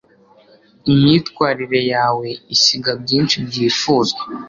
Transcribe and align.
imyitwarire 0.91 1.79
yawe 1.93 2.27
isiga 2.55 2.91
byinshi 3.01 3.35
byifuzwa 3.47 4.21